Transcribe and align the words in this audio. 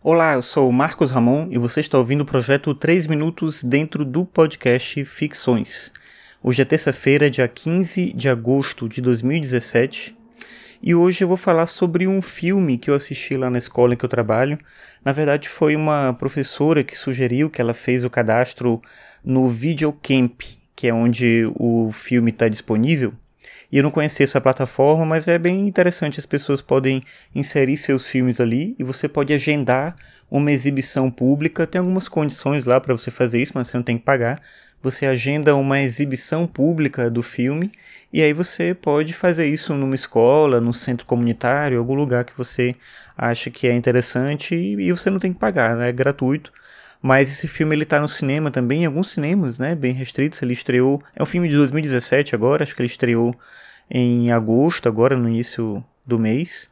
Olá, 0.00 0.34
eu 0.34 0.42
sou 0.42 0.68
o 0.68 0.72
Marcos 0.72 1.10
Ramon 1.10 1.48
e 1.50 1.58
você 1.58 1.80
está 1.80 1.98
ouvindo 1.98 2.20
o 2.20 2.24
projeto 2.24 2.72
3 2.72 3.08
Minutos 3.08 3.64
dentro 3.64 4.04
do 4.04 4.24
podcast 4.24 5.04
Ficções. 5.04 5.92
Hoje 6.40 6.62
é 6.62 6.64
terça-feira, 6.64 7.28
dia 7.28 7.48
15 7.48 8.12
de 8.12 8.28
agosto 8.28 8.88
de 8.88 9.02
2017 9.02 10.16
e 10.80 10.94
hoje 10.94 11.24
eu 11.24 11.26
vou 11.26 11.36
falar 11.36 11.66
sobre 11.66 12.06
um 12.06 12.22
filme 12.22 12.78
que 12.78 12.88
eu 12.88 12.94
assisti 12.94 13.36
lá 13.36 13.50
na 13.50 13.58
escola 13.58 13.94
em 13.94 13.96
que 13.96 14.04
eu 14.04 14.08
trabalho. 14.08 14.56
Na 15.04 15.10
verdade, 15.10 15.48
foi 15.48 15.74
uma 15.74 16.14
professora 16.14 16.84
que 16.84 16.96
sugeriu 16.96 17.50
que 17.50 17.60
ela 17.60 17.74
fez 17.74 18.04
o 18.04 18.10
cadastro 18.10 18.80
no 19.24 19.48
Videocamp, 19.48 20.42
que 20.76 20.86
é 20.86 20.94
onde 20.94 21.50
o 21.56 21.90
filme 21.90 22.30
está 22.30 22.46
disponível. 22.46 23.12
E 23.70 23.76
eu 23.76 23.82
não 23.82 23.90
conhecia 23.90 24.24
essa 24.24 24.40
plataforma, 24.40 25.04
mas 25.04 25.28
é 25.28 25.38
bem 25.38 25.68
interessante. 25.68 26.18
As 26.18 26.26
pessoas 26.26 26.62
podem 26.62 27.02
inserir 27.34 27.76
seus 27.76 28.06
filmes 28.06 28.40
ali 28.40 28.74
e 28.78 28.84
você 28.84 29.06
pode 29.06 29.32
agendar 29.32 29.94
uma 30.30 30.50
exibição 30.50 31.10
pública. 31.10 31.66
Tem 31.66 31.78
algumas 31.78 32.08
condições 32.08 32.64
lá 32.64 32.80
para 32.80 32.94
você 32.94 33.10
fazer 33.10 33.40
isso, 33.40 33.52
mas 33.54 33.66
você 33.68 33.76
não 33.76 33.84
tem 33.84 33.98
que 33.98 34.04
pagar. 34.04 34.40
Você 34.80 35.06
agenda 35.06 35.54
uma 35.56 35.80
exibição 35.80 36.46
pública 36.46 37.10
do 37.10 37.22
filme 37.22 37.70
e 38.12 38.22
aí 38.22 38.32
você 38.32 38.72
pode 38.74 39.12
fazer 39.12 39.46
isso 39.46 39.74
numa 39.74 39.94
escola, 39.94 40.60
no 40.60 40.72
centro 40.72 41.04
comunitário, 41.04 41.78
algum 41.78 41.94
lugar 41.94 42.24
que 42.24 42.36
você 42.36 42.74
acha 43.16 43.50
que 43.50 43.66
é 43.66 43.74
interessante 43.74 44.54
e 44.54 44.90
você 44.92 45.10
não 45.10 45.18
tem 45.18 45.32
que 45.32 45.38
pagar, 45.38 45.76
né? 45.76 45.88
é 45.88 45.92
gratuito. 45.92 46.52
Mas 47.00 47.30
esse 47.30 47.46
filme 47.46 47.74
ele 47.76 47.84
tá 47.84 48.00
no 48.00 48.08
cinema 48.08 48.50
também, 48.50 48.82
em 48.82 48.86
alguns 48.86 49.10
cinemas, 49.10 49.58
né, 49.58 49.74
bem 49.74 49.92
restritos. 49.92 50.42
Ele 50.42 50.52
estreou, 50.52 51.02
é 51.14 51.22
um 51.22 51.26
filme 51.26 51.48
de 51.48 51.56
2017 51.56 52.34
agora, 52.34 52.64
acho 52.64 52.74
que 52.74 52.82
ele 52.82 52.86
estreou 52.88 53.34
em 53.90 54.32
agosto, 54.32 54.88
agora 54.88 55.16
no 55.16 55.28
início 55.28 55.84
do 56.04 56.18
mês. 56.18 56.68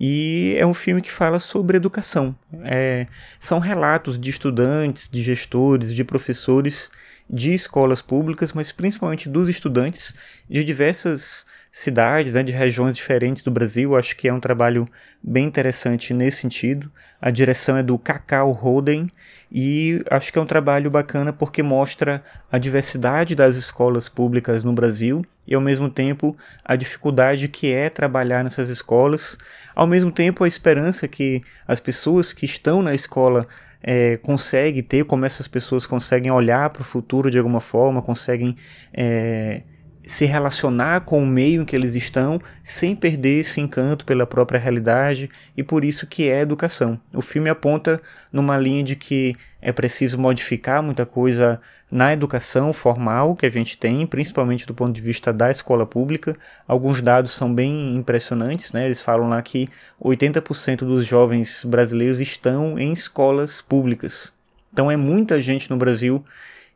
E 0.00 0.56
é 0.58 0.64
um 0.64 0.72
filme 0.72 1.02
que 1.02 1.12
fala 1.12 1.38
sobre 1.38 1.76
educação. 1.76 2.34
É, 2.64 3.06
são 3.38 3.58
relatos 3.58 4.18
de 4.18 4.30
estudantes, 4.30 5.06
de 5.08 5.22
gestores, 5.22 5.94
de 5.94 6.02
professores 6.02 6.90
de 7.28 7.52
escolas 7.52 8.00
públicas, 8.00 8.54
mas 8.54 8.72
principalmente 8.72 9.28
dos 9.28 9.48
estudantes 9.48 10.14
de 10.48 10.64
diversas 10.64 11.44
cidades, 11.70 12.34
né, 12.34 12.42
de 12.42 12.50
regiões 12.50 12.96
diferentes 12.96 13.42
do 13.42 13.50
Brasil. 13.50 13.94
Acho 13.94 14.16
que 14.16 14.26
é 14.26 14.32
um 14.32 14.40
trabalho 14.40 14.88
bem 15.22 15.46
interessante 15.46 16.14
nesse 16.14 16.38
sentido. 16.38 16.90
A 17.20 17.30
direção 17.30 17.76
é 17.76 17.82
do 17.82 17.98
Cacau 17.98 18.50
Roden 18.52 19.08
e 19.52 20.02
acho 20.10 20.32
que 20.32 20.38
é 20.38 20.42
um 20.42 20.46
trabalho 20.46 20.90
bacana 20.90 21.32
porque 21.32 21.62
mostra 21.62 22.24
a 22.50 22.58
diversidade 22.58 23.34
das 23.34 23.54
escolas 23.54 24.08
públicas 24.08 24.64
no 24.64 24.72
Brasil 24.72 25.24
e 25.50 25.54
ao 25.54 25.60
mesmo 25.60 25.90
tempo 25.90 26.36
a 26.64 26.76
dificuldade 26.76 27.48
que 27.48 27.72
é 27.72 27.90
trabalhar 27.90 28.44
nessas 28.44 28.68
escolas, 28.68 29.36
ao 29.74 29.86
mesmo 29.86 30.12
tempo 30.12 30.44
a 30.44 30.48
esperança 30.48 31.08
que 31.08 31.42
as 31.66 31.80
pessoas 31.80 32.32
que 32.32 32.46
estão 32.46 32.80
na 32.80 32.94
escola 32.94 33.48
é, 33.82 34.16
conseguem 34.18 34.82
ter, 34.82 35.04
como 35.04 35.24
essas 35.24 35.48
pessoas 35.48 35.84
conseguem 35.84 36.30
olhar 36.30 36.70
para 36.70 36.82
o 36.82 36.84
futuro 36.84 37.30
de 37.30 37.38
alguma 37.38 37.60
forma, 37.60 38.00
conseguem 38.00 38.56
é, 38.92 39.62
se 40.06 40.24
relacionar 40.24 41.02
com 41.02 41.22
o 41.22 41.26
meio 41.26 41.62
em 41.62 41.64
que 41.64 41.76
eles 41.76 41.94
estão 41.94 42.40
sem 42.64 42.96
perder 42.96 43.40
esse 43.40 43.60
encanto 43.60 44.04
pela 44.04 44.26
própria 44.26 44.58
realidade 44.58 45.28
e 45.56 45.62
por 45.62 45.84
isso 45.84 46.06
que 46.06 46.28
é 46.28 46.40
educação. 46.40 47.00
O 47.12 47.20
filme 47.20 47.48
aponta 47.50 48.00
numa 48.32 48.56
linha 48.56 48.82
de 48.82 48.96
que 48.96 49.36
é 49.60 49.72
preciso 49.72 50.18
modificar 50.18 50.82
muita 50.82 51.04
coisa 51.04 51.60
na 51.90 52.12
educação 52.12 52.72
formal 52.72 53.34
que 53.34 53.44
a 53.44 53.50
gente 53.50 53.76
tem, 53.76 54.06
principalmente 54.06 54.66
do 54.66 54.72
ponto 54.72 54.94
de 54.94 55.02
vista 55.02 55.32
da 55.32 55.50
escola 55.50 55.84
pública. 55.84 56.36
Alguns 56.66 57.02
dados 57.02 57.32
são 57.32 57.52
bem 57.52 57.94
impressionantes, 57.96 58.72
né? 58.72 58.86
Eles 58.86 59.02
falam 59.02 59.28
lá 59.28 59.42
que 59.42 59.68
80% 60.02 60.78
dos 60.78 61.04
jovens 61.04 61.64
brasileiros 61.64 62.20
estão 62.20 62.78
em 62.78 62.92
escolas 62.92 63.60
públicas. 63.60 64.32
Então 64.72 64.90
é 64.90 64.96
muita 64.96 65.42
gente 65.42 65.68
no 65.68 65.76
Brasil 65.76 66.24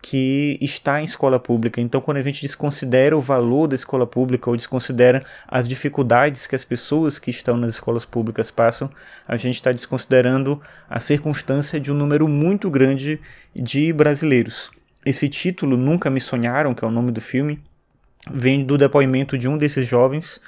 que 0.00 0.58
está 0.60 1.00
em 1.00 1.04
escola 1.04 1.38
pública. 1.38 1.80
Então, 1.80 2.00
quando 2.00 2.18
a 2.18 2.22
gente 2.22 2.42
desconsidera 2.42 3.16
o 3.16 3.20
valor 3.20 3.66
da 3.66 3.74
escola 3.74 4.06
pública 4.06 4.48
ou 4.48 4.56
desconsidera 4.56 5.24
as 5.46 5.68
dificuldades 5.68 6.46
que 6.46 6.54
as 6.54 6.64
pessoas 6.64 7.18
que 7.18 7.30
estão 7.30 7.56
nas 7.56 7.74
escolas 7.74 8.04
públicas 8.04 8.50
passam, 8.50 8.90
a 9.26 9.36
gente 9.36 9.56
está 9.56 9.72
desconsiderando 9.72 10.60
a 10.88 11.00
circunstância 11.00 11.80
de 11.80 11.90
um 11.90 11.94
número 11.94 12.28
muito 12.28 12.70
grande 12.70 13.20
de 13.54 13.92
brasileiros. 13.92 14.70
Esse 15.04 15.28
título, 15.28 15.76
Nunca 15.76 16.10
Me 16.10 16.20
Sonharam, 16.20 16.74
que 16.74 16.84
é 16.84 16.88
o 16.88 16.92
nome 16.92 17.10
do 17.10 17.20
filme, 17.20 17.60
vem 18.30 18.64
do 18.64 18.78
depoimento 18.78 19.36
de 19.36 19.48
um 19.48 19.58
desses 19.58 19.86
jovens 19.86 20.40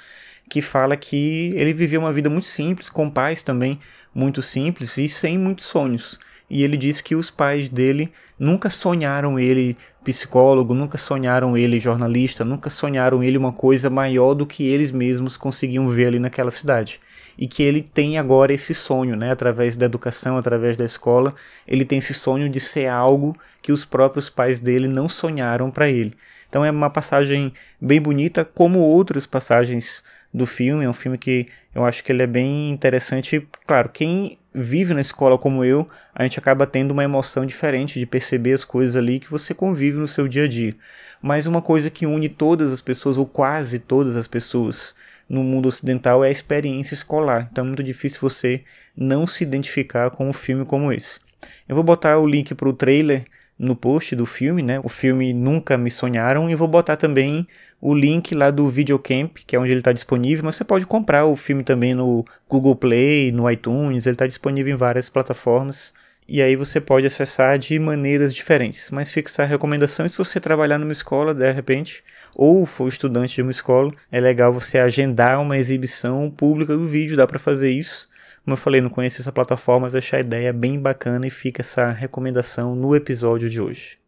que 0.49 0.61
fala 0.61 0.97
que 0.97 1.53
ele 1.55 1.73
viveu 1.73 2.01
uma 2.01 2.11
vida 2.11 2.29
muito 2.29 2.45
simples, 2.45 2.89
com 2.89 3.09
pais 3.09 3.41
também 3.41 3.79
muito 4.13 4.41
simples 4.41 4.97
e 4.97 5.07
sem 5.07 5.37
muitos 5.37 5.65
sonhos 5.65 6.19
e 6.53 6.65
ele 6.65 6.75
disse 6.75 7.01
que 7.01 7.15
os 7.15 7.31
pais 7.31 7.69
dele 7.69 8.11
nunca 8.37 8.69
sonharam 8.69 9.39
ele 9.39 9.77
psicólogo, 10.03 10.73
nunca 10.73 10.97
sonharam 10.97 11.57
ele 11.57 11.79
jornalista, 11.79 12.43
nunca 12.43 12.69
sonharam 12.69 13.23
ele 13.23 13.37
uma 13.37 13.53
coisa 13.53 13.89
maior 13.89 14.33
do 14.33 14.45
que 14.45 14.67
eles 14.67 14.91
mesmos 14.91 15.37
conseguiam 15.37 15.87
ver 15.87 16.07
ali 16.07 16.19
naquela 16.19 16.51
cidade. 16.51 16.99
E 17.37 17.47
que 17.47 17.63
ele 17.63 17.81
tem 17.81 18.17
agora 18.17 18.51
esse 18.51 18.73
sonho, 18.73 19.15
né, 19.15 19.31
através 19.31 19.77
da 19.77 19.85
educação, 19.85 20.37
através 20.37 20.75
da 20.75 20.83
escola, 20.83 21.33
ele 21.65 21.85
tem 21.85 21.99
esse 21.99 22.13
sonho 22.13 22.49
de 22.49 22.59
ser 22.59 22.87
algo 22.87 23.33
que 23.61 23.71
os 23.71 23.85
próprios 23.85 24.29
pais 24.29 24.59
dele 24.59 24.89
não 24.89 25.07
sonharam 25.07 25.71
para 25.71 25.89
ele. 25.89 26.13
Então 26.49 26.65
é 26.65 26.69
uma 26.69 26.89
passagem 26.89 27.53
bem 27.79 28.01
bonita, 28.01 28.43
como 28.43 28.79
outras 28.79 29.25
passagens 29.25 30.03
do 30.33 30.45
filme. 30.45 30.83
É 30.83 30.89
um 30.89 30.93
filme 30.93 31.17
que 31.17 31.47
eu 31.73 31.85
acho 31.85 32.03
que 32.03 32.11
ele 32.11 32.23
é 32.23 32.27
bem 32.27 32.69
interessante. 32.69 33.47
Claro, 33.65 33.87
quem 33.87 34.37
vive 34.53 34.93
na 34.93 35.01
escola 35.01 35.37
como 35.37 35.63
eu, 35.63 35.87
a 36.13 36.23
gente 36.23 36.37
acaba 36.37 36.67
tendo 36.67 36.91
uma 36.91 37.03
emoção 37.03 37.45
diferente 37.45 37.99
de 37.99 38.05
perceber 38.05 38.53
as 38.53 38.63
coisas 38.63 38.95
ali 38.95 39.19
que 39.19 39.29
você 39.29 39.53
convive 39.53 39.97
no 39.97 40.07
seu 40.07 40.27
dia 40.27 40.43
a 40.43 40.47
dia. 40.47 40.75
Mas 41.21 41.45
uma 41.45 41.61
coisa 41.61 41.89
que 41.89 42.05
une 42.05 42.27
todas 42.27 42.71
as 42.71 42.81
pessoas, 42.81 43.17
ou 43.17 43.25
quase 43.25 43.79
todas 43.79 44.15
as 44.15 44.27
pessoas, 44.27 44.93
no 45.29 45.43
mundo 45.43 45.67
ocidental 45.67 46.23
é 46.23 46.27
a 46.27 46.31
experiência 46.31 46.93
escolar. 46.93 47.47
Então 47.51 47.63
é 47.63 47.67
muito 47.67 47.83
difícil 47.83 48.19
você 48.19 48.63
não 48.95 49.25
se 49.25 49.43
identificar 49.43 50.09
com 50.11 50.29
um 50.29 50.33
filme 50.33 50.65
como 50.65 50.91
esse. 50.91 51.21
Eu 51.67 51.75
vou 51.75 51.83
botar 51.83 52.19
o 52.19 52.27
link 52.27 52.53
para 52.53 52.67
o 52.67 52.73
trailer 52.73 53.25
no 53.61 53.75
post 53.75 54.15
do 54.15 54.25
filme, 54.25 54.63
né? 54.63 54.79
O 54.83 54.89
filme 54.89 55.31
Nunca 55.33 55.77
Me 55.77 55.91
Sonharam, 55.91 56.49
e 56.49 56.55
vou 56.55 56.67
botar 56.67 56.97
também 56.97 57.45
o 57.79 57.93
link 57.93 58.33
lá 58.33 58.49
do 58.49 58.67
Videocamp, 58.67 59.37
que 59.45 59.55
é 59.55 59.59
onde 59.59 59.71
ele 59.71 59.79
está 59.79 59.93
disponível, 59.93 60.43
mas 60.43 60.55
você 60.55 60.63
pode 60.63 60.87
comprar 60.87 61.25
o 61.25 61.35
filme 61.35 61.63
também 61.63 61.93
no 61.93 62.25
Google 62.49 62.75
Play, 62.75 63.31
no 63.31 63.49
iTunes, 63.49 64.07
ele 64.07 64.15
está 64.15 64.25
disponível 64.25 64.73
em 64.73 64.77
várias 64.77 65.09
plataformas. 65.09 65.93
E 66.27 66.41
aí 66.41 66.55
você 66.55 66.79
pode 66.79 67.05
acessar 67.05 67.59
de 67.59 67.77
maneiras 67.77 68.33
diferentes. 68.33 68.89
Mas 68.89 69.11
fica 69.11 69.29
essa 69.29 69.43
recomendação, 69.43 70.05
e 70.05 70.09
se 70.09 70.17
você 70.17 70.39
trabalhar 70.39 70.79
numa 70.79 70.91
escola, 70.91 71.33
de 71.33 71.51
repente, 71.51 72.03
ou 72.33 72.65
for 72.65 72.87
estudante 72.87 73.35
de 73.35 73.41
uma 73.43 73.51
escola, 73.51 73.91
é 74.11 74.19
legal 74.19 74.51
você 74.51 74.79
agendar 74.79 75.39
uma 75.39 75.57
exibição 75.57 76.31
pública 76.31 76.75
do 76.75 76.87
vídeo, 76.87 77.17
dá 77.17 77.27
para 77.27 77.37
fazer 77.37 77.69
isso. 77.69 78.09
Como 78.43 78.53
eu 78.53 78.57
falei, 78.57 78.81
não 78.81 78.89
conheço 78.89 79.21
essa 79.21 79.31
plataforma, 79.31 79.81
mas 79.85 79.95
achei 79.95 80.17
a 80.17 80.21
ideia 80.21 80.51
bem 80.51 80.79
bacana 80.79 81.27
e 81.27 81.29
fica 81.29 81.61
essa 81.61 81.91
recomendação 81.91 82.75
no 82.75 82.95
episódio 82.95 83.49
de 83.49 83.61
hoje. 83.61 84.00